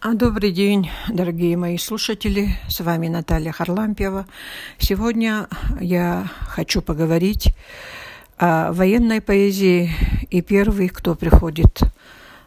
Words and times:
А, 0.00 0.14
добрый 0.14 0.52
день, 0.52 0.88
дорогие 1.08 1.56
мои 1.56 1.76
слушатели. 1.76 2.54
С 2.68 2.78
вами 2.78 3.08
Наталья 3.08 3.50
Харлампьева. 3.50 4.26
Сегодня 4.78 5.48
я 5.80 6.30
хочу 6.46 6.82
поговорить 6.82 7.52
о 8.36 8.72
военной 8.72 9.20
поэзии. 9.20 9.90
И 10.30 10.40
первый, 10.40 10.88
кто 10.88 11.16
приходит 11.16 11.80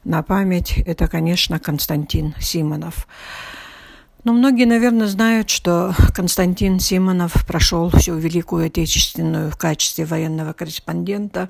на 0.05 0.23
память, 0.23 0.77
это, 0.77 1.09
конечно, 1.09 1.59
Константин 1.59 2.33
Симонов. 2.39 3.05
Но 4.23 4.31
многие, 4.31 4.65
наверное, 4.65 5.07
знают, 5.07 5.49
что 5.49 5.93
Константин 6.15 6.79
Симонов 6.79 7.45
прошел 7.45 7.89
всю 7.89 8.15
Великую 8.15 8.67
Отечественную 8.67 9.51
в 9.51 9.57
качестве 9.57 10.05
военного 10.05 10.53
корреспондента. 10.53 11.49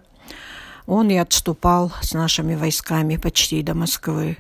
Он 0.88 1.12
и 1.12 1.18
отступал 1.18 1.94
с 2.02 2.14
нашими 2.14 2.56
войсками 2.56 3.18
почти 3.18 3.62
до 3.62 3.76
Москвы 3.76 4.40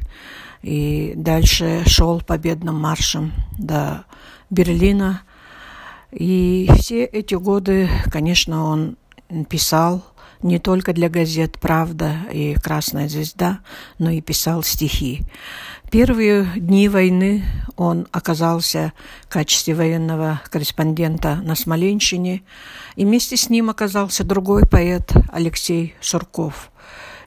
и 0.61 1.13
дальше 1.15 1.83
шел 1.85 2.21
победным 2.21 2.79
маршем 2.79 3.33
до 3.57 4.05
Берлина. 4.49 5.21
И 6.11 6.69
все 6.77 7.05
эти 7.05 7.35
годы, 7.35 7.89
конечно, 8.11 8.65
он 8.65 8.97
писал 9.49 10.03
не 10.41 10.59
только 10.59 10.93
для 10.93 11.09
газет 11.09 11.59
«Правда» 11.59 12.15
и 12.31 12.55
«Красная 12.55 13.07
звезда», 13.07 13.59
но 13.99 14.09
и 14.09 14.21
писал 14.21 14.63
стихи. 14.63 15.21
Первые 15.91 16.45
дни 16.55 16.89
войны 16.89 17.43
он 17.75 18.07
оказался 18.11 18.93
в 19.23 19.27
качестве 19.27 19.75
военного 19.75 20.41
корреспондента 20.49 21.35
на 21.43 21.55
Смоленщине, 21.55 22.43
и 22.95 23.05
вместе 23.05 23.37
с 23.37 23.49
ним 23.49 23.69
оказался 23.69 24.23
другой 24.23 24.65
поэт 24.65 25.11
Алексей 25.31 25.95
Сурков. 26.01 26.71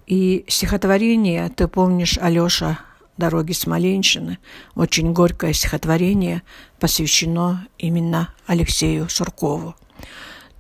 И 0.07 0.45
стихотворение 0.49 1.49
«Ты 1.51 1.69
помнишь, 1.69 2.19
Алеша, 2.21 2.81
дороги 3.17 3.53
Смоленщины, 3.53 4.39
очень 4.75 5.13
горькое 5.13 5.55
стихотворение, 5.55 6.43
посвящено 6.81 7.67
именно 7.79 8.35
Алексею 8.47 9.09
Суркову. 9.09 9.75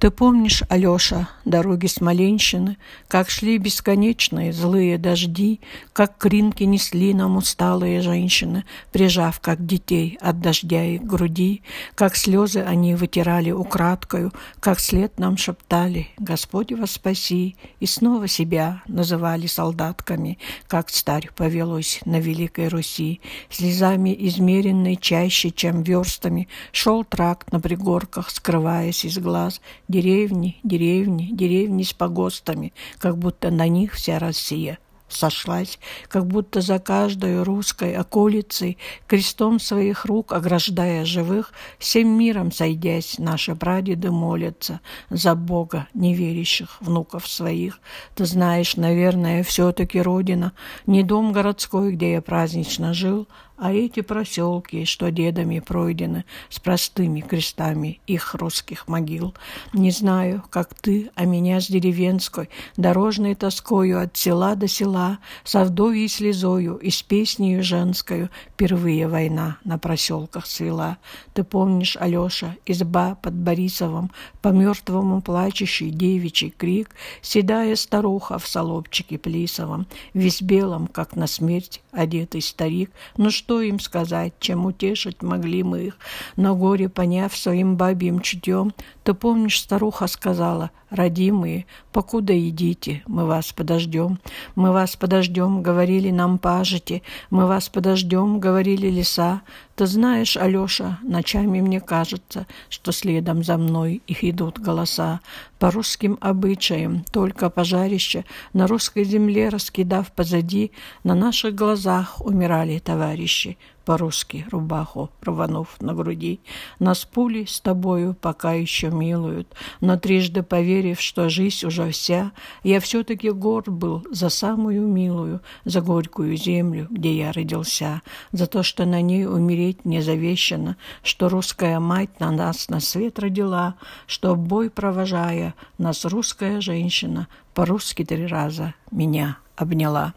Ты 0.05 0.11
помнишь, 0.11 0.63
Алёша, 0.69 1.31
дороги 1.47 1.87
Смоленщины, 1.87 2.77
Как 3.09 3.31
шли 3.31 3.57
бесконечные 3.57 4.53
злые 4.53 4.99
дожди, 4.99 5.61
Как 5.95 6.19
кринки 6.19 6.65
несли 6.65 7.15
нам 7.15 7.39
усталые 7.39 8.03
женщины, 8.03 8.67
Прижав, 8.93 9.41
как 9.41 9.65
детей, 9.65 10.19
от 10.21 10.43
дождя 10.43 10.85
и 10.85 10.99
груди, 10.99 11.63
Как 11.95 12.17
слезы 12.17 12.61
они 12.61 12.95
вытирали 12.95 13.51
украдкою, 13.51 14.35
Как 14.61 14.79
след 14.79 15.19
нам 15.19 15.39
шептали 15.39 16.09
«Господь 16.19 16.73
вас 16.73 16.91
спаси!» 16.91 17.57
И 17.81 17.87
снова 17.87 18.29
себя 18.29 18.83
называли 18.87 19.47
солдатками, 19.47 20.39
Как 20.69 20.91
старь 20.91 21.31
повелось 21.35 22.01
на 22.05 22.21
Великой 22.21 22.69
Руси, 22.69 23.23
Слезами 23.49 24.15
измеренной 24.19 24.97
чаще, 24.97 25.51
чем 25.51 25.83
верстами, 25.83 26.47
Шел 26.73 27.05
тракт 27.05 27.53
на 27.53 27.59
пригорках, 27.59 28.29
скрываясь 28.29 29.07
из 29.07 29.17
глаз, 29.17 29.63
Деревни, 29.95 30.57
деревни, 30.65 31.29
деревни 31.31 31.85
с 31.85 31.93
погостами, 31.93 32.73
как 32.99 33.17
будто 33.17 33.53
на 33.53 33.69
них 33.69 33.93
вся 33.93 34.19
Россия 34.19 34.81
сошлась, 35.07 35.79
как 36.09 36.27
будто 36.27 36.63
за 36.63 36.81
каждой 36.81 37.45
русской 37.45 37.95
околицей, 37.95 38.77
крестом 39.07 39.61
своих 39.61 40.05
рук 40.05 40.33
ограждая 40.33 41.05
живых, 41.05 41.53
всем 41.79 42.09
миром 42.09 42.51
сойдясь, 42.51 43.21
наши 43.21 43.55
прадеды 43.55 44.11
молятся 44.11 44.81
за 45.11 45.37
Бога 45.37 45.87
неверящих 45.95 46.81
внуков 46.81 47.29
своих. 47.29 47.79
Ты 48.17 48.25
знаешь, 48.25 48.75
наверное, 48.75 49.45
все-таки 49.45 50.03
Родина, 50.03 50.55
не 50.87 51.05
дом 51.05 51.33
городской, 51.33 51.93
где 51.93 52.15
я 52.15 52.21
празднично 52.21 52.95
жил, 52.95 53.29
а 53.57 53.73
эти 53.73 54.01
проселки, 54.01 54.85
что 54.85 55.11
дедами 55.11 55.61
пройдены, 55.61 56.25
с 56.49 56.59
простыми 56.59 57.21
крестами 57.21 58.01
их 58.07 58.35
русских 58.35 58.89
могил. 58.89 59.35
Не 59.73 59.91
знаю, 59.91 60.43
как 60.51 60.75
ты, 60.75 61.11
а 61.15 61.25
меня 61.25 61.61
с 61.61 61.69
деревенской, 61.69 62.51
дорожной 62.77 63.35
тоскою 63.35 64.03
от 64.03 64.17
села 64.17 64.57
до 64.57 64.67
села, 64.67 65.19
со 65.45 65.65
вдовьей 65.65 66.09
слезою 66.09 66.77
и 66.77 66.91
с 66.91 67.03
песнею 67.03 67.63
женскою 67.63 68.29
впервые 68.53 69.07
война 69.07 69.59
на 69.65 69.79
проселках 69.79 70.47
свела. 70.47 70.99
Ты 71.33 71.45
помнишь, 71.45 71.97
Алеша, 71.99 72.57
изба 72.67 73.15
под 73.15 73.35
Борисовым, 73.35 74.11
по 74.43 74.49
мертвому 74.49 75.23
плачущий 75.23 75.91
девичий 75.91 76.51
крик, 76.51 76.91
седая 77.23 77.77
старуха 77.77 78.39
в 78.39 78.49
солобчике 78.49 79.17
плисовом, 79.19 79.87
весь 80.13 80.43
белом, 80.43 80.89
как 80.89 81.15
на 81.15 81.27
смерть 81.27 81.83
одетый 81.93 82.43
старик. 82.43 82.91
Ну 83.17 83.31
что 83.31 83.44
что 83.45 83.61
им 83.61 83.79
сказать, 83.79 84.33
чем 84.41 84.65
утешить 84.65 85.23
могли 85.23 85.63
мы 85.63 85.85
их. 85.85 85.99
На 86.37 86.55
горе, 86.55 86.89
поняв 86.89 87.37
своим 87.37 87.77
бабьим 87.77 88.21
чутьем, 88.21 88.73
ты 89.05 89.13
помнишь, 89.13 89.61
старуха 89.61 90.07
сказала, 90.07 90.71
родимые, 90.89 91.67
покуда 91.93 92.37
идите, 92.49 93.03
мы 93.07 93.27
вас 93.27 93.53
подождем. 93.53 94.19
Мы 94.55 94.73
вас 94.73 94.97
подождем, 94.97 95.63
говорили 95.63 96.11
нам 96.11 96.39
пажити, 96.39 97.03
мы 97.29 97.47
вас 97.47 97.69
подождем, 97.69 98.41
говорили 98.41 98.89
леса. 98.89 99.43
Ты 99.77 99.87
знаешь, 99.87 100.39
Алеша, 100.39 100.99
ночами 101.03 101.61
мне 101.61 101.81
кажется, 101.81 102.47
что 102.71 102.93
следом 102.93 103.45
за 103.45 103.59
мной 103.59 104.01
их 104.07 104.25
идут 104.25 104.59
голоса. 104.59 105.21
По 105.59 105.71
русским 105.71 106.17
обычаям, 106.23 107.05
только 107.13 107.51
пожарище, 107.51 108.25
на 108.55 108.67
русской 108.67 109.05
земле 109.05 109.51
раскидав 109.51 110.13
позади, 110.13 110.73
на 111.03 111.15
наших 111.15 111.55
глазах 111.55 112.25
умирали 112.25 112.79
товарищи 112.79 113.59
по-русски 113.85 114.47
рубаху 114.51 115.11
рванув 115.23 115.81
на 115.81 115.95
груди. 115.95 116.41
Нас 116.79 117.05
пули 117.05 117.45
с 117.45 117.61
тобою 117.61 118.15
пока 118.15 118.53
еще 118.53 118.91
милуют, 118.91 119.55
но 119.81 119.97
трижды 119.97 120.43
поверив, 120.43 121.01
что 121.01 121.29
жизнь 121.29 121.67
уже 121.67 121.91
вся, 121.91 122.33
я 122.63 122.81
все-таки 122.81 123.31
горд 123.31 123.69
был 123.69 124.07
за 124.11 124.29
самую 124.29 124.87
милую, 124.87 125.41
за 125.65 125.81
горькую 125.81 126.37
землю, 126.37 126.87
где 126.91 127.17
я 127.17 127.33
родился, 127.33 128.03
за 128.33 128.47
то, 128.47 128.63
что 128.63 128.85
на 128.87 129.01
ней 129.01 129.27
умереть 129.27 129.85
не 129.85 130.01
завещано, 130.01 130.77
что 131.03 131.29
русская 131.29 131.79
мать 131.81 132.21
на 132.21 132.31
нас 132.31 132.69
на 132.69 132.81
свет 132.81 133.19
родила, 133.19 133.75
что 134.07 134.37
бой 134.37 134.71
провожая, 134.71 135.55
нас 135.79 136.05
русская 136.05 136.61
женщина 136.61 137.29
по-русски 137.55 138.05
три 138.05 138.27
раза 138.27 138.75
меня 138.91 139.39
обняла. 139.57 140.15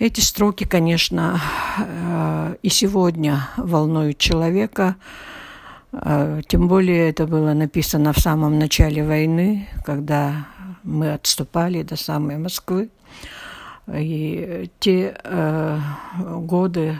Эти 0.00 0.18
строки, 0.18 0.64
конечно, 0.64 1.40
э, 1.78 2.56
и 2.62 2.68
сегодня 2.68 3.48
волнуют 3.56 4.18
человека, 4.18 4.96
э, 5.92 6.40
тем 6.48 6.66
более 6.66 7.10
это 7.10 7.28
было 7.28 7.52
написано 7.52 8.12
в 8.12 8.18
самом 8.18 8.58
начале 8.58 9.04
войны, 9.04 9.68
когда 9.84 10.48
мы 10.82 11.12
отступали 11.12 11.82
до 11.82 11.94
самой 11.94 12.38
Москвы. 12.38 12.90
И 13.86 14.68
те 14.80 15.16
э, 15.22 15.78
годы, 16.38 16.98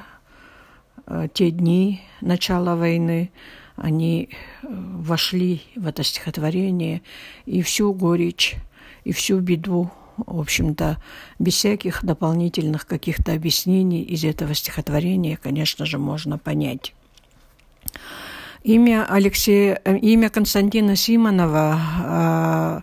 те 1.33 1.51
дни 1.51 2.01
начала 2.21 2.77
войны, 2.77 3.33
они 3.75 4.29
вошли 4.63 5.63
в 5.75 5.89
это 5.89 6.05
стихотворение 6.05 7.03
и 7.45 7.61
всю 7.63 7.93
горечь, 7.93 8.55
и 9.03 9.13
всю 9.13 9.41
беду 9.41 9.91
в 10.17 10.41
общем-то, 10.41 10.99
без 11.39 11.55
всяких 11.55 12.05
дополнительных 12.05 12.87
каких-то 12.87 13.33
объяснений 13.33 14.03
из 14.03 14.25
этого 14.25 14.55
стихотворения, 14.55 15.37
конечно 15.37 15.87
же, 15.87 15.99
можно 15.99 16.39
понять. 16.39 16.95
Имя 18.65 19.05
Алексея, 19.07 19.79
э, 19.85 19.99
имя 19.99 20.31
Константина 20.31 20.97
Симонова, 20.97 22.83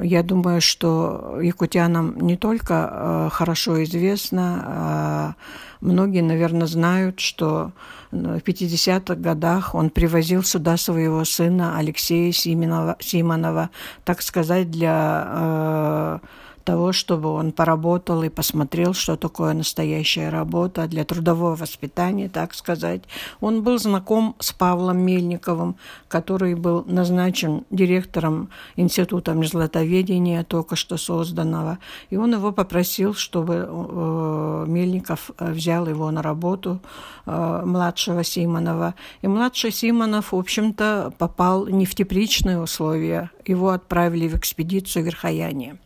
э, 0.00 0.04
я 0.04 0.22
думаю, 0.24 0.60
что 0.60 1.38
якутянам 1.40 2.18
не 2.20 2.36
только 2.36 2.90
э, 2.90 3.28
хорошо 3.30 3.84
известно, 3.84 5.36
многие, 5.80 6.22
наверное, 6.22 6.66
знают, 6.66 7.20
что 7.20 7.70
в 8.10 8.38
50-х 8.38 9.14
годах 9.14 9.76
он 9.76 9.90
привозил 9.90 10.42
сюда 10.42 10.76
своего 10.76 11.24
сына 11.24 11.78
Алексея 11.78 12.32
Симонова 12.32 13.70
так 14.04 14.22
сказать, 14.22 14.70
для 14.72 16.20
того, 16.66 16.92
чтобы 16.92 17.28
он 17.30 17.52
поработал 17.52 18.24
и 18.24 18.28
посмотрел, 18.28 18.92
что 18.92 19.16
такое 19.16 19.54
настоящая 19.54 20.30
работа 20.30 20.88
для 20.88 21.04
трудового 21.04 21.54
воспитания, 21.54 22.28
так 22.28 22.54
сказать. 22.54 23.02
Он 23.40 23.62
был 23.62 23.78
знаком 23.78 24.34
с 24.40 24.52
Павлом 24.52 24.98
Мельниковым, 24.98 25.76
который 26.08 26.54
был 26.56 26.84
назначен 26.86 27.64
директором 27.70 28.48
Института 28.74 29.32
златоведения, 29.44 30.42
только 30.42 30.74
что 30.74 30.96
созданного. 30.96 31.78
И 32.10 32.16
он 32.16 32.32
его 32.34 32.50
попросил, 32.50 33.14
чтобы 33.14 33.54
э, 33.68 34.64
Мельников 34.66 35.30
взял 35.38 35.86
его 35.86 36.10
на 36.10 36.20
работу, 36.20 36.80
э, 37.26 37.62
младшего 37.64 38.24
Симонова. 38.24 38.94
И 39.22 39.28
младший 39.28 39.70
Симонов, 39.70 40.32
в 40.32 40.36
общем-то, 40.36 41.12
попал 41.16 41.68
не 41.68 41.86
в 41.86 41.94
тепличные 41.94 42.58
условия. 42.58 43.30
Его 43.46 43.68
отправили 43.68 44.26
в 44.26 44.34
экспедицию 44.34 45.04
Верхояния. 45.04 45.78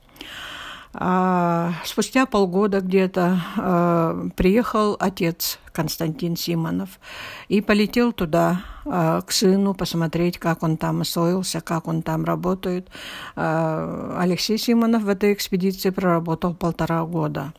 А 0.93 1.73
спустя 1.85 2.27
полгода 2.27 2.81
где-то 2.81 3.41
э, 3.57 4.29
приехал 4.37 4.97
отец 4.99 5.59
Константин 5.73 6.37
Симонов. 6.37 6.99
И 7.49 7.61
полетел 7.61 8.13
туда 8.13 8.63
к 8.85 9.27
сыну 9.29 9.75
посмотреть, 9.75 10.39
как 10.39 10.63
он 10.63 10.77
там 10.79 11.03
освоился, 11.03 11.61
как 11.61 11.87
он 11.87 12.03
там 12.03 12.25
работает. 12.25 12.89
Алексей 13.37 14.59
Симонов 14.59 15.03
в 15.03 15.09
этой 15.09 15.35
экспедиции 15.35 15.91
проработал 15.91 16.55
полтора 16.55 17.05
года. 17.05 17.53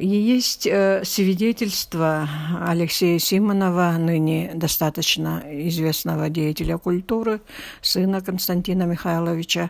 И 0.00 0.08
есть 0.08 0.66
э, 0.66 1.02
свидетельство 1.04 2.26
Алексея 2.66 3.18
Симонова, 3.18 3.96
ныне 3.98 4.50
достаточно 4.54 5.42
известного 5.46 6.30
деятеля 6.30 6.78
культуры, 6.78 7.42
сына 7.82 8.22
Константина 8.22 8.84
Михайловича. 8.84 9.68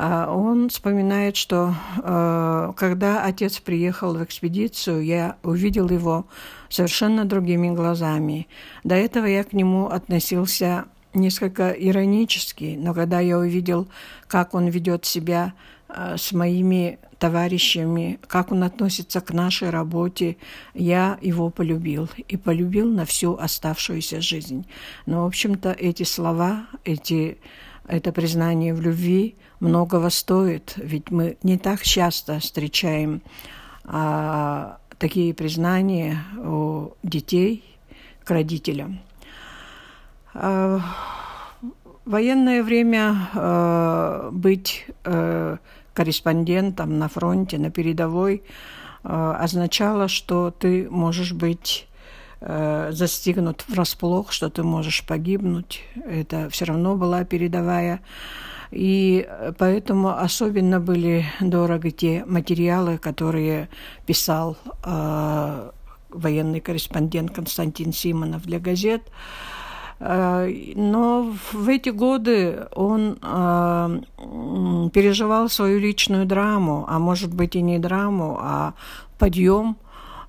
А 0.00 0.32
он 0.32 0.68
вспоминает, 0.68 1.34
что 1.36 1.74
э, 1.96 2.72
когда 2.76 3.24
отец 3.24 3.58
приехал 3.58 4.14
в 4.14 4.22
экспедицию, 4.22 5.04
я 5.04 5.34
увидел 5.42 5.88
его 5.88 6.26
совершенно 6.68 7.24
другими 7.24 7.70
глазами. 7.70 8.46
До 8.84 8.94
этого 8.94 9.26
я 9.26 9.42
к 9.42 9.52
нему 9.52 9.88
относился 9.88 10.84
несколько 11.14 11.70
иронически, 11.70 12.76
но 12.78 12.94
когда 12.94 13.18
я 13.18 13.38
увидел, 13.38 13.88
как 14.28 14.54
он 14.54 14.68
ведет 14.68 15.04
себя 15.04 15.52
э, 15.88 16.14
с 16.16 16.30
моими 16.30 17.00
товарищами, 17.18 18.20
как 18.28 18.52
он 18.52 18.62
относится 18.62 19.20
к 19.20 19.32
нашей 19.32 19.70
работе, 19.70 20.36
я 20.74 21.18
его 21.20 21.50
полюбил 21.50 22.08
и 22.28 22.36
полюбил 22.36 22.88
на 22.88 23.04
всю 23.04 23.36
оставшуюся 23.36 24.20
жизнь. 24.20 24.64
Но, 25.06 25.24
в 25.24 25.26
общем-то, 25.26 25.72
эти 25.72 26.04
слова, 26.04 26.66
эти, 26.84 27.38
это 27.88 28.12
признание 28.12 28.74
в 28.74 28.80
любви 28.80 29.36
многого 29.60 30.10
стоит, 30.10 30.74
ведь 30.76 31.10
мы 31.10 31.36
не 31.42 31.58
так 31.58 31.82
часто 31.82 32.38
встречаем 32.38 33.22
а, 33.84 34.78
такие 34.98 35.34
признания 35.34 36.22
у 36.36 36.90
детей 37.02 37.64
к 38.24 38.30
родителям. 38.30 39.00
А, 40.34 40.80
военное 42.04 42.62
время 42.62 43.28
э, 43.34 44.30
быть 44.32 44.86
э, 45.04 45.56
корреспондентом 45.92 46.98
на 46.98 47.08
фронте, 47.08 47.58
на 47.58 47.70
передовой, 47.70 48.42
э, 49.04 49.34
означало, 49.38 50.08
что 50.08 50.50
ты 50.50 50.88
можешь 50.90 51.32
быть 51.32 51.87
э, 52.40 52.88
застигнут 52.92 53.64
врасплох, 53.68 54.32
что 54.32 54.48
ты 54.50 54.62
можешь 54.62 55.04
погибнуть. 55.04 55.82
Это 56.06 56.48
все 56.50 56.66
равно 56.66 56.96
была 56.96 57.24
передовая. 57.24 58.00
И 58.70 59.26
поэтому 59.58 60.10
особенно 60.10 60.78
были 60.78 61.24
дороги 61.40 61.90
те 61.90 62.24
материалы, 62.26 62.98
которые 62.98 63.68
писал 64.06 64.58
э, 64.84 65.70
военный 66.10 66.60
корреспондент 66.60 67.34
Константин 67.34 67.92
Симонов 67.92 68.42
для 68.42 68.58
газет. 68.58 69.02
Э, 70.00 70.48
но 70.74 71.34
в 71.52 71.68
эти 71.68 71.90
годы 71.90 72.66
он 72.74 73.18
э, 73.22 74.00
переживал 74.92 75.48
свою 75.48 75.78
личную 75.78 76.26
драму, 76.26 76.84
а 76.88 76.98
может 76.98 77.34
быть 77.34 77.56
и 77.56 77.62
не 77.62 77.78
драму, 77.78 78.38
а 78.40 78.74
подъем. 79.18 79.76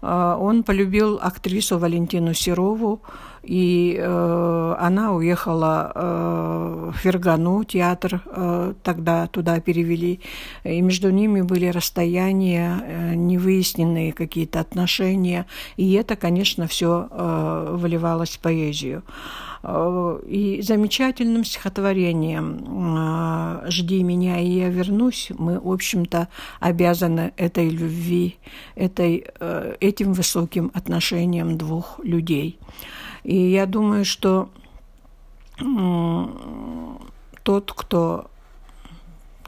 Э, 0.01 0.37
он 0.39 0.63
полюбил 0.63 1.19
актрису 1.21 1.77
Валентину 1.77 2.33
Серову, 2.33 3.01
и 3.43 3.97
э, 3.99 4.75
она 4.79 5.13
уехала 5.13 5.91
э, 5.93 6.91
в 6.93 6.97
Фергану, 6.97 7.63
театр 7.63 8.21
э, 8.25 8.73
тогда 8.83 9.27
туда 9.27 9.59
перевели, 9.59 10.19
и 10.63 10.81
между 10.81 11.09
ними 11.09 11.41
были 11.41 11.67
расстояния, 11.67 12.81
э, 12.81 13.15
невыясненные 13.15 14.13
какие-то 14.13 14.59
отношения, 14.59 15.45
и 15.77 15.93
это, 15.93 16.15
конечно, 16.15 16.67
все 16.67 17.07
э, 17.09 17.75
выливалось 17.77 18.37
в 18.37 18.39
поэзию. 18.39 19.03
Э, 19.61 20.19
и 20.27 20.61
замечательным 20.61 21.43
стихотворением 21.43 22.97
э, 22.97 23.69
«Жди 23.69 24.03
меня, 24.03 24.39
и 24.39 24.47
я 24.47 24.69
вернусь» 24.69 25.31
мы, 25.37 25.59
в 25.59 25.71
общем-то, 25.71 26.27
обязаны 26.59 27.33
этой 27.37 27.69
любви, 27.69 28.37
этой, 28.75 29.25
э, 29.39 29.75
этим 29.79 30.13
высоким 30.13 30.71
отношениям 30.73 31.57
двух 31.57 31.99
людей. 32.03 32.57
И 33.23 33.35
я 33.35 33.65
думаю, 33.65 34.05
что 34.05 34.49
тот, 37.43 37.71
кто 37.73 38.31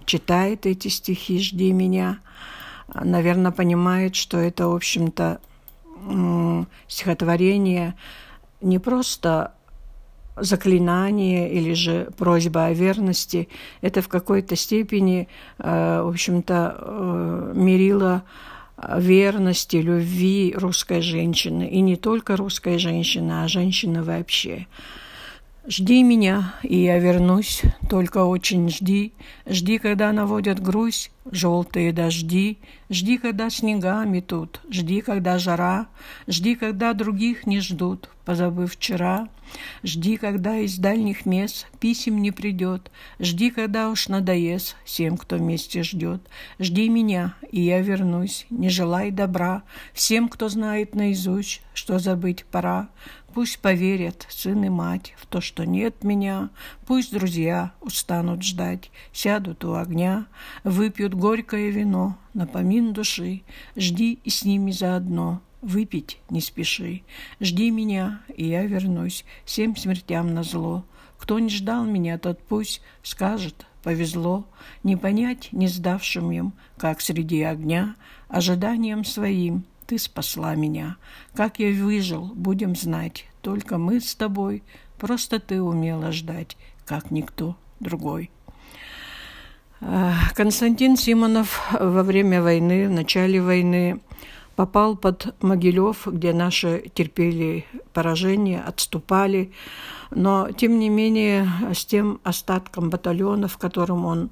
читает 0.05 0.65
эти 0.65 0.89
стихи 0.89 1.39
«Жди 1.39 1.71
меня», 1.71 2.19
наверное, 2.93 3.51
понимает, 3.51 4.15
что 4.15 4.37
это, 4.37 4.67
в 4.67 4.75
общем-то, 4.75 5.39
стихотворение 6.87 7.95
не 8.59 8.79
просто 8.79 9.53
заклинание 10.35 11.51
или 11.51 11.73
же 11.73 12.09
просьба 12.17 12.65
о 12.65 12.73
верности, 12.73 13.49
это 13.81 14.01
в 14.01 14.07
какой-то 14.07 14.55
степени, 14.55 15.27
э, 15.59 16.01
в 16.03 16.07
общем-то, 16.07 16.75
э, 16.77 17.51
мерило 17.55 18.23
верности, 18.97 19.77
любви 19.77 20.53
русской 20.55 21.01
женщины. 21.01 21.69
И 21.69 21.81
не 21.81 21.95
только 21.95 22.35
русской 22.35 22.77
женщины, 22.77 23.43
а 23.43 23.47
женщины 23.47 24.03
вообще. 24.03 24.67
Жди 25.67 26.01
меня, 26.01 26.55
и 26.63 26.75
я 26.79 26.97
вернусь, 26.97 27.61
только 27.87 28.25
очень 28.25 28.67
жди. 28.67 29.13
Жди, 29.45 29.77
когда 29.77 30.11
наводят 30.11 30.59
грусть, 30.59 31.11
желтые 31.29 31.93
дожди. 31.93 32.57
Жди, 32.89 33.19
когда 33.19 33.51
снега 33.51 34.03
метут. 34.03 34.59
Жди, 34.71 35.01
когда 35.01 35.37
жара. 35.37 35.87
Жди, 36.27 36.55
когда 36.55 36.93
других 36.93 37.45
не 37.45 37.59
ждут, 37.61 38.09
позабыв 38.25 38.73
вчера. 38.73 39.29
Жди, 39.83 40.17
когда 40.17 40.57
из 40.57 40.77
дальних 40.77 41.25
мест 41.25 41.67
писем 41.79 42.21
не 42.21 42.31
придет. 42.31 42.89
Жди, 43.19 43.51
когда 43.51 43.89
уж 43.89 44.07
надоест 44.07 44.75
всем, 44.83 45.15
кто 45.15 45.35
вместе 45.35 45.83
ждет. 45.83 46.21
Жди 46.57 46.89
меня, 46.89 47.35
и 47.51 47.61
я 47.61 47.81
вернусь. 47.81 48.47
Не 48.49 48.69
желай 48.69 49.11
добра 49.11 49.63
всем, 49.93 50.27
кто 50.27 50.49
знает 50.49 50.95
наизусть, 50.95 51.61
что 51.73 51.99
забыть 51.99 52.45
пора. 52.45 52.89
Пусть 53.33 53.59
поверят 53.59 54.25
сын 54.29 54.63
и 54.65 54.69
мать 54.69 55.13
в 55.17 55.25
то, 55.25 55.39
что 55.39 55.65
нет 55.65 56.03
меня. 56.03 56.49
Пусть 56.85 57.13
друзья 57.13 57.71
устанут 57.79 58.43
ждать, 58.43 58.91
сядут 59.13 59.63
у 59.63 59.75
огня, 59.75 60.25
выпьют 60.65 61.13
горькое 61.13 61.71
вино, 61.71 62.17
напомин 62.33 62.91
души. 62.91 63.43
Жди 63.77 64.19
и 64.23 64.29
с 64.29 64.43
ними 64.43 64.71
заодно, 64.71 65.41
выпить 65.61 66.19
не 66.29 66.41
спеши. 66.41 67.03
Жди 67.39 67.71
меня, 67.71 68.21
и 68.35 68.47
я 68.47 68.65
вернусь, 68.65 69.23
всем 69.45 69.77
смертям 69.77 70.33
на 70.33 70.43
зло. 70.43 70.83
Кто 71.17 71.39
не 71.39 71.49
ждал 71.49 71.85
меня, 71.85 72.17
тот 72.17 72.41
пусть 72.41 72.81
скажет, 73.01 73.65
повезло, 73.81 74.45
не 74.83 74.97
понять 74.97 75.49
не 75.53 75.67
сдавшим 75.67 76.31
им, 76.31 76.53
как 76.77 76.99
среди 76.99 77.43
огня, 77.43 77.95
ожиданием 78.27 79.05
своим 79.05 79.63
ты 79.91 79.97
спасла 79.97 80.55
меня. 80.55 80.95
Как 81.35 81.59
я 81.59 81.69
выжил, 81.83 82.31
будем 82.33 82.77
знать. 82.77 83.25
Только 83.41 83.77
мы 83.77 83.99
с 83.99 84.15
тобой. 84.15 84.63
Просто 84.97 85.37
ты 85.37 85.61
умела 85.61 86.13
ждать, 86.13 86.55
как 86.85 87.11
никто 87.11 87.57
другой. 87.81 88.31
А, 89.81 90.13
Константин 90.33 90.95
Симонов 90.95 91.59
во 91.77 92.03
время 92.03 92.41
войны, 92.41 92.87
в 92.87 92.91
начале 92.91 93.41
войны, 93.41 93.99
попал 94.55 94.95
под 94.95 95.35
Могилев, 95.43 96.07
где 96.07 96.31
наши 96.31 96.89
терпели 96.93 97.65
поражение, 97.91 98.61
отступали. 98.61 99.51
Но, 100.09 100.51
тем 100.53 100.79
не 100.79 100.87
менее, 100.87 101.49
с 101.73 101.83
тем 101.83 102.21
остатком 102.23 102.89
батальона, 102.89 103.49
в 103.49 103.57
котором 103.57 104.05
он 104.05 104.29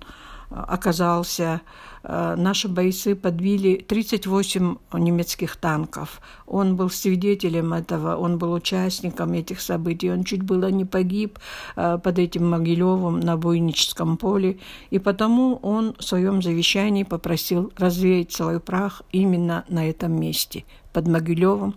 оказался, 0.50 1.62
Э, 2.04 2.36
наши 2.38 2.68
бойцы 2.68 3.16
подбили 3.16 3.76
38 3.76 4.78
немецких 4.94 5.56
танков. 5.58 6.22
Он 6.48 6.76
был 6.76 6.90
свидетелем 6.90 7.74
этого, 7.74 8.16
он 8.16 8.38
был 8.38 8.54
участником 8.54 9.34
этих 9.34 9.62
событий. 9.62 10.12
Он 10.12 10.24
чуть 10.24 10.44
было 10.44 10.72
не 10.72 10.86
погиб 10.86 11.40
э, 11.76 11.98
под 12.02 12.20
этим 12.20 12.50
Могилевым 12.50 13.20
на 13.20 13.38
бойническом 13.38 14.18
поле. 14.18 14.60
И 14.92 15.00
потому 15.00 15.60
он 15.62 15.96
в 15.98 16.04
своем 16.04 16.42
завещании 16.42 17.04
попросил 17.04 17.72
развеять 17.78 18.32
свой 18.32 18.60
прах 18.60 19.02
именно 19.12 19.66
на 19.68 19.90
этом 19.90 20.20
месте, 20.20 20.66
под 21.00 21.08
Могилевым 21.08 21.76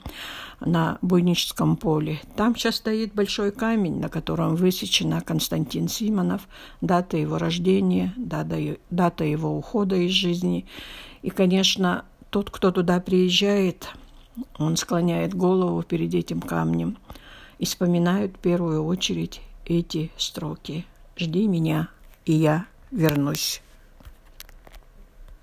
на 0.58 0.98
Буйническом 1.00 1.76
поле. 1.76 2.20
Там 2.34 2.56
сейчас 2.56 2.74
стоит 2.76 3.14
большой 3.14 3.52
камень, 3.52 4.00
на 4.00 4.08
котором 4.08 4.56
высечена 4.56 5.20
Константин 5.20 5.86
Симонов, 5.86 6.48
дата 6.80 7.16
его 7.16 7.38
рождения, 7.38 8.12
дата 8.16 9.24
его 9.24 9.56
ухода 9.56 9.94
из 9.94 10.10
жизни. 10.10 10.66
И, 11.22 11.30
конечно, 11.30 12.04
тот, 12.30 12.50
кто 12.50 12.72
туда 12.72 12.98
приезжает, 12.98 13.90
он 14.58 14.76
склоняет 14.76 15.34
голову 15.34 15.84
перед 15.84 16.12
этим 16.14 16.40
камнем 16.40 16.98
и 17.60 17.64
вспоминает 17.64 18.34
в 18.34 18.40
первую 18.40 18.84
очередь 18.84 19.40
эти 19.64 20.10
строки 20.16 20.84
«Жди 21.16 21.46
меня, 21.46 21.90
и 22.24 22.32
я 22.32 22.66
вернусь». 22.90 23.62